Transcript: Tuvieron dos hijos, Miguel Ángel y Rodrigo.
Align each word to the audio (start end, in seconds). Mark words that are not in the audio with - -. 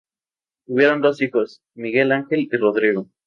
Tuvieron 0.65 0.99
dos 1.01 1.21
hijos, 1.21 1.61
Miguel 1.75 2.11
Ángel 2.11 2.49
y 2.51 2.57
Rodrigo. 2.57 3.07